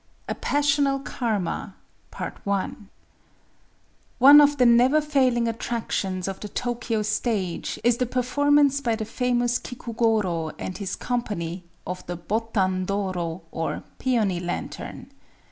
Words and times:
A 0.27 0.33
Passional 0.33 0.99
Karma 0.99 1.75
One 2.43 2.89
of 4.41 4.57
the 4.57 4.65
never 4.65 4.99
failing 4.99 5.47
attractions 5.47 6.27
of 6.27 6.39
the 6.39 6.49
Tōkyō 6.49 7.05
stage 7.05 7.77
is 7.83 7.97
the 7.97 8.07
performance, 8.07 8.81
by 8.81 8.95
the 8.95 9.05
famous 9.05 9.59
Kikugorō 9.59 10.55
and 10.57 10.75
his 10.79 10.95
company, 10.95 11.65
of 11.85 12.03
the 12.07 12.17
Botan 12.17 12.87
Dōrō, 12.87 13.41
or 13.51 13.83
"Peony 13.99 14.39
Lantern." 14.39 15.11